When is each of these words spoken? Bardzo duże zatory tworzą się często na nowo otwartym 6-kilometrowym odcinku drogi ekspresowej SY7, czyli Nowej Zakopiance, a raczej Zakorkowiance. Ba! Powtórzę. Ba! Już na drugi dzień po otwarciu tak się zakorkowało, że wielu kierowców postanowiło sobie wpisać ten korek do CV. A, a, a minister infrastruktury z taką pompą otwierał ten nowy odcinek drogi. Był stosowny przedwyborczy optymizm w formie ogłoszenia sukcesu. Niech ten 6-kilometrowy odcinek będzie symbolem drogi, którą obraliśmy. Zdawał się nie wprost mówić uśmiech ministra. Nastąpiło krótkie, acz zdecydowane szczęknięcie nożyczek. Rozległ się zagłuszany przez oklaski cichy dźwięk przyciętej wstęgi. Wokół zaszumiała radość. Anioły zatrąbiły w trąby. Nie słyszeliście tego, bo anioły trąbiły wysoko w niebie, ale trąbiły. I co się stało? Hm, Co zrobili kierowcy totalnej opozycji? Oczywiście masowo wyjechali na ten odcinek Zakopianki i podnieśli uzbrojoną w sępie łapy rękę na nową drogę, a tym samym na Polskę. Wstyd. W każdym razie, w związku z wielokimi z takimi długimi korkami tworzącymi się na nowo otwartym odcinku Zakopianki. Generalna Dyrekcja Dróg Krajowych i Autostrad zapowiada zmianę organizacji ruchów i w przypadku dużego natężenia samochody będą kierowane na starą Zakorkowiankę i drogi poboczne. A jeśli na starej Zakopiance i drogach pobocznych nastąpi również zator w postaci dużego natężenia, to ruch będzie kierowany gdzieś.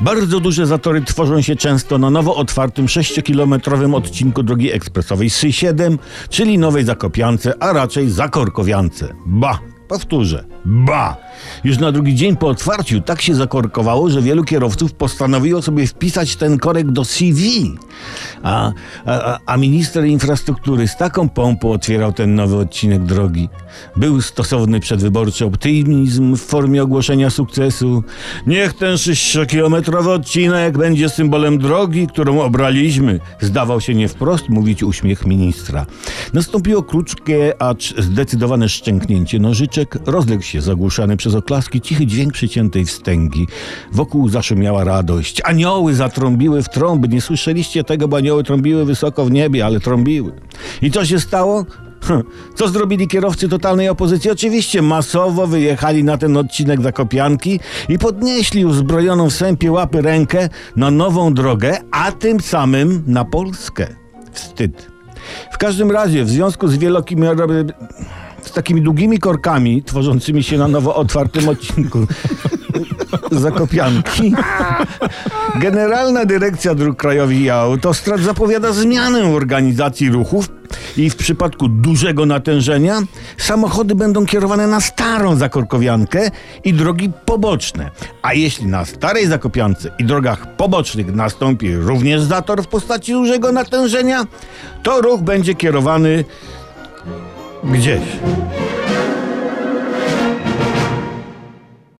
Bardzo 0.00 0.40
duże 0.40 0.66
zatory 0.66 1.02
tworzą 1.02 1.42
się 1.42 1.56
często 1.56 1.98
na 1.98 2.10
nowo 2.10 2.36
otwartym 2.36 2.86
6-kilometrowym 2.86 3.94
odcinku 3.94 4.42
drogi 4.42 4.72
ekspresowej 4.72 5.30
SY7, 5.30 5.98
czyli 6.30 6.58
Nowej 6.58 6.84
Zakopiance, 6.84 7.62
a 7.62 7.72
raczej 7.72 8.10
Zakorkowiance. 8.10 9.14
Ba! 9.26 9.58
Powtórzę. 9.88 10.44
Ba! 10.64 11.16
Już 11.64 11.78
na 11.78 11.92
drugi 11.92 12.14
dzień 12.14 12.36
po 12.36 12.48
otwarciu 12.48 13.00
tak 13.00 13.22
się 13.22 13.34
zakorkowało, 13.34 14.10
że 14.10 14.22
wielu 14.22 14.44
kierowców 14.44 14.92
postanowiło 14.92 15.62
sobie 15.62 15.86
wpisać 15.86 16.36
ten 16.36 16.58
korek 16.58 16.90
do 16.90 17.04
CV. 17.04 17.74
A, 18.42 18.72
a, 19.06 19.38
a 19.46 19.56
minister 19.56 20.04
infrastruktury 20.04 20.88
z 20.88 20.96
taką 20.96 21.28
pompą 21.28 21.70
otwierał 21.72 22.12
ten 22.12 22.34
nowy 22.34 22.56
odcinek 22.56 23.04
drogi. 23.04 23.48
Był 23.96 24.22
stosowny 24.22 24.80
przedwyborczy 24.80 25.44
optymizm 25.44 26.36
w 26.36 26.40
formie 26.40 26.82
ogłoszenia 26.82 27.30
sukcesu. 27.30 28.04
Niech 28.46 28.72
ten 28.74 28.94
6-kilometrowy 28.94 30.08
odcinek 30.08 30.78
będzie 30.78 31.08
symbolem 31.08 31.58
drogi, 31.58 32.06
którą 32.06 32.40
obraliśmy. 32.40 33.20
Zdawał 33.40 33.80
się 33.80 33.94
nie 33.94 34.08
wprost 34.08 34.48
mówić 34.48 34.82
uśmiech 34.82 35.26
ministra. 35.26 35.86
Nastąpiło 36.32 36.82
krótkie, 36.82 37.62
acz 37.62 37.94
zdecydowane 37.98 38.68
szczęknięcie 38.68 39.38
nożyczek. 39.38 39.98
Rozległ 40.06 40.42
się 40.42 40.60
zagłuszany 40.60 41.16
przez 41.16 41.34
oklaski 41.34 41.80
cichy 41.80 42.06
dźwięk 42.06 42.32
przyciętej 42.32 42.84
wstęgi. 42.84 43.46
Wokół 43.92 44.28
zaszumiała 44.28 44.84
radość. 44.84 45.40
Anioły 45.44 45.94
zatrąbiły 45.94 46.62
w 46.62 46.68
trąby. 46.68 47.08
Nie 47.08 47.20
słyszeliście 47.20 47.84
tego, 47.86 48.08
bo 48.08 48.16
anioły 48.16 48.44
trąbiły 48.44 48.84
wysoko 48.84 49.24
w 49.24 49.30
niebie, 49.30 49.66
ale 49.66 49.80
trąbiły. 49.80 50.32
I 50.82 50.90
co 50.90 51.04
się 51.04 51.20
stało? 51.20 51.64
Hm, 52.04 52.22
Co 52.54 52.68
zrobili 52.68 53.08
kierowcy 53.08 53.48
totalnej 53.48 53.88
opozycji? 53.88 54.30
Oczywiście 54.30 54.82
masowo 54.82 55.46
wyjechali 55.46 56.04
na 56.04 56.18
ten 56.18 56.36
odcinek 56.36 56.82
Zakopianki 56.82 57.60
i 57.88 57.98
podnieśli 57.98 58.64
uzbrojoną 58.64 59.30
w 59.30 59.32
sępie 59.32 59.72
łapy 59.72 60.02
rękę 60.02 60.48
na 60.76 60.90
nową 60.90 61.34
drogę, 61.34 61.78
a 61.90 62.12
tym 62.12 62.40
samym 62.40 63.02
na 63.06 63.24
Polskę. 63.24 63.86
Wstyd. 64.32 64.86
W 65.52 65.58
każdym 65.58 65.90
razie, 65.90 66.24
w 66.24 66.30
związku 66.30 66.68
z 66.68 66.76
wielokimi 66.76 67.26
z 68.42 68.52
takimi 68.52 68.82
długimi 68.82 69.18
korkami 69.18 69.82
tworzącymi 69.82 70.42
się 70.42 70.58
na 70.58 70.68
nowo 70.68 70.94
otwartym 70.94 71.48
odcinku 71.48 72.06
Zakopianki. 73.30 74.34
Generalna 75.54 76.24
Dyrekcja 76.24 76.74
Dróg 76.74 76.96
Krajowych 76.96 77.40
i 77.40 77.50
Autostrad 77.50 78.20
zapowiada 78.20 78.72
zmianę 78.72 79.24
organizacji 79.24 80.10
ruchów 80.10 80.48
i 80.96 81.10
w 81.10 81.16
przypadku 81.16 81.68
dużego 81.68 82.26
natężenia 82.26 83.02
samochody 83.38 83.94
będą 83.94 84.26
kierowane 84.26 84.66
na 84.66 84.80
starą 84.80 85.36
Zakorkowiankę 85.36 86.30
i 86.64 86.74
drogi 86.74 87.10
poboczne. 87.24 87.90
A 88.22 88.34
jeśli 88.34 88.66
na 88.66 88.84
starej 88.84 89.26
Zakopiance 89.26 89.90
i 89.98 90.04
drogach 90.04 90.56
pobocznych 90.56 91.14
nastąpi 91.14 91.76
również 91.76 92.22
zator 92.22 92.62
w 92.62 92.68
postaci 92.68 93.12
dużego 93.12 93.52
natężenia, 93.52 94.24
to 94.82 95.00
ruch 95.00 95.20
będzie 95.20 95.54
kierowany 95.54 96.24
gdzieś. 97.64 98.02